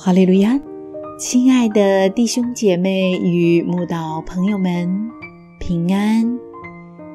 [0.00, 0.60] 哈利路亚，
[1.18, 5.10] 亲爱的弟兄姐妹与慕道朋友们，
[5.58, 6.38] 平安。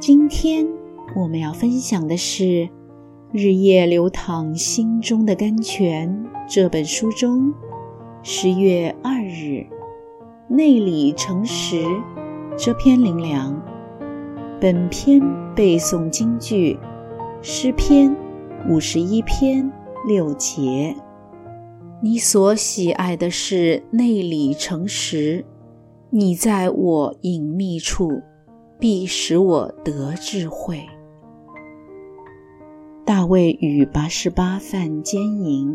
[0.02, 0.68] 今天
[1.16, 2.44] 我们要分享的是
[3.32, 6.10] 《日夜流淌心中的甘泉》
[6.54, 7.54] 这本书中
[8.22, 9.66] 十月二日
[10.50, 11.86] “内里诚实”
[12.60, 13.64] 这篇灵粮。
[14.60, 15.22] 本篇
[15.56, 16.78] 背诵京剧
[17.42, 18.14] 诗篇
[18.68, 19.72] 五十一篇
[20.06, 20.94] 六节。
[22.04, 25.46] 你所喜爱的是内里诚实，
[26.10, 28.22] 你在我隐秘处，
[28.78, 30.84] 必使我得智慧。
[33.06, 35.74] 大卫与八十八犯奸淫，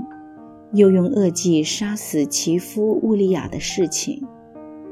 [0.74, 4.22] 又用恶计杀死其夫乌利亚的事情，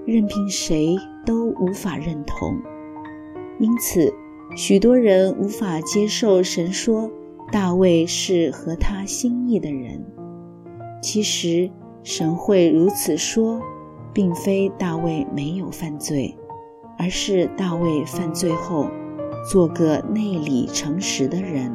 [0.07, 0.97] 任凭谁
[1.27, 2.57] 都无法认同。
[3.61, 4.11] 因此，
[4.57, 7.11] 许多人无法接受神说
[7.53, 10.03] 大卫是合他心意的人。
[11.03, 11.71] 其实，
[12.03, 13.61] 神会如此说，
[14.13, 16.37] 并非大卫没有犯罪，
[16.99, 18.89] 而是大卫犯罪后，
[19.51, 21.73] 做个内里诚实的人，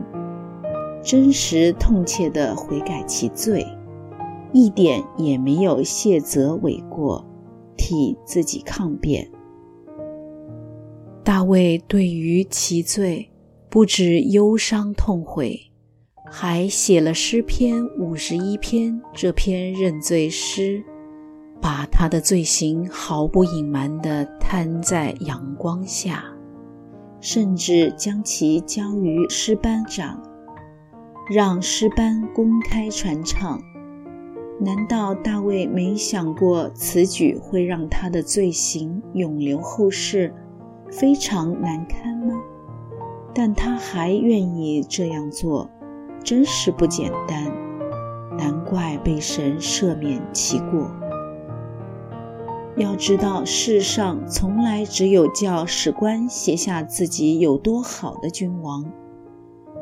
[1.04, 3.66] 真实痛切地悔改其罪，
[4.52, 7.26] 一点也没有谢责诿过，
[7.78, 9.32] 替自己抗辩。
[11.24, 13.32] 大卫对于其罪，
[13.70, 15.71] 不止忧伤痛悔。
[16.34, 20.82] 还写了诗篇五十一篇，这篇认罪诗，
[21.60, 26.24] 把他的罪行毫不隐瞒地摊在阳光下，
[27.20, 30.24] 甚至将其交于诗班长，
[31.30, 33.62] 让诗班公开传唱。
[34.62, 40.34] 难道大卫没想过此举会让他的罪行永留后世，
[40.90, 42.42] 非常难堪吗？
[43.34, 45.70] 但他还愿意这样做。
[46.24, 47.52] 真是不简单，
[48.38, 50.92] 难怪被神赦免其过。
[52.78, 58.92] 要知道，世上从来只有叫史官写下自己有多好的君王，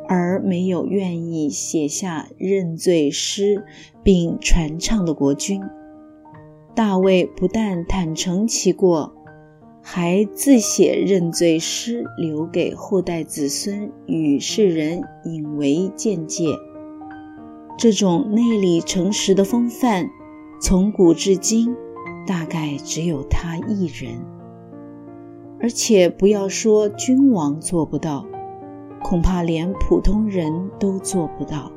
[0.08, 3.64] 而没有愿意写下认罪诗
[4.02, 5.62] 并传唱的国君。
[6.74, 9.14] 大卫不但坦诚其过。
[9.92, 16.46] 还自写认罪诗，留给后代子孙与世人引为鉴戒。
[17.76, 20.08] 这种内里诚实的风范，
[20.62, 21.76] 从古至今，
[22.28, 24.14] 大概只有他一人。
[25.60, 28.28] 而且不要说君王做不到，
[29.02, 31.72] 恐怕连普通人都做不到。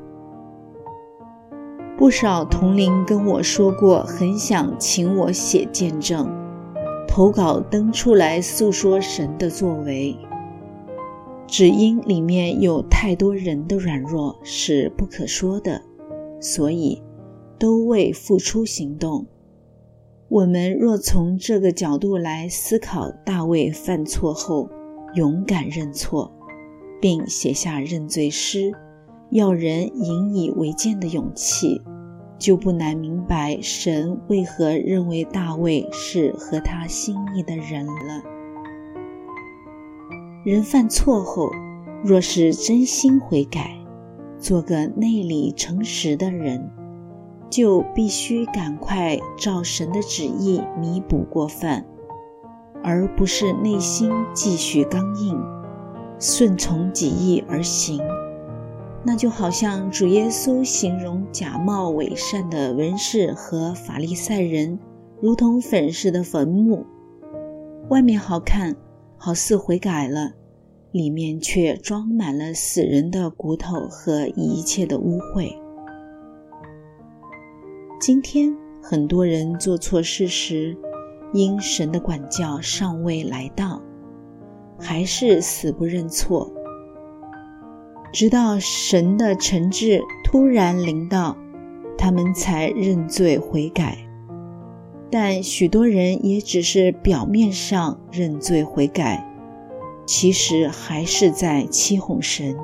[1.97, 6.42] 不少同龄跟我说过，很想请我写见证。
[7.15, 10.17] 投稿登出来诉说神的作为，
[11.47, 15.83] 只因里面有太多人的软弱是不可说的，
[16.41, 17.03] 所以
[17.59, 19.27] 都未付出行动。
[20.31, 24.71] 我们若从这个角度来思考，大卫犯错后
[25.15, 26.33] 勇敢认错，
[26.99, 28.73] 并写下认罪诗，
[29.31, 31.83] 要人引以为鉴的勇气。
[32.43, 38.21] 就不难明白神为何认为大卫是合他心意的人了。
[40.45, 41.49] 人犯错后，
[42.03, 43.79] 若是真心悔改，
[44.41, 46.69] 做个内里诚实的人，
[47.49, 51.87] 就必须赶快照神的旨意弥补过犯，
[52.83, 55.41] 而不是内心继续刚硬，
[56.19, 58.01] 顺从己意而行。
[59.05, 64.79] 那就好像主耶稣形容假冒伪善的文士和法利赛人，
[65.21, 66.87] 如同粉饰的坟墓，
[67.89, 68.77] 外面好看，
[69.17, 70.33] 好似悔改了，
[70.93, 75.53] 里面却装满了死人的骨头和一切的污秽。
[78.01, 80.77] 今天很多人做错事时，
[81.33, 83.83] 因神的管教尚未来到，
[84.79, 86.49] 还是死不认错。
[88.13, 91.37] 直到神的惩治突然临到，
[91.97, 93.97] 他们才认罪悔改。
[95.11, 99.27] 但许多人也只是表面上认罪悔改，
[100.07, 102.57] 其实还是在欺哄神，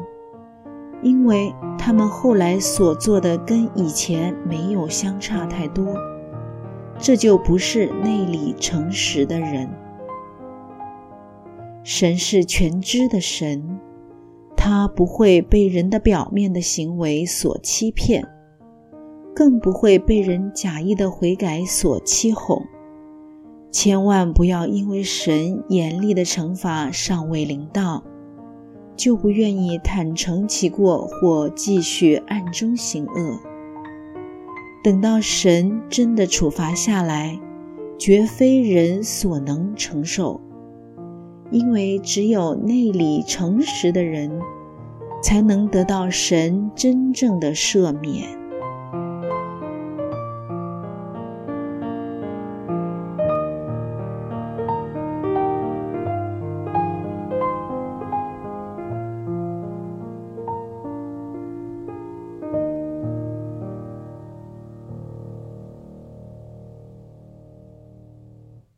[1.02, 5.94] 因为他们后来所做的跟以前没有相差太多，
[6.98, 9.68] 这就不是内里诚实的人。
[11.82, 13.80] 神是全知的神。
[14.68, 18.28] 他不会被人的表面的行为所欺骗
[19.34, 22.62] 更不会被人假意的悔改所欺哄。
[23.72, 28.04] 千万不要因为神严厉的惩罚尚未临到
[28.94, 33.40] 就不愿意坦诚其过或继续暗中行恶。
[34.84, 37.40] 等到神真的处罚下来
[37.98, 40.38] 绝非人所能承受
[41.50, 44.30] 因为只有内里诚实的人
[45.22, 48.37] 才能得到神真正的赦免。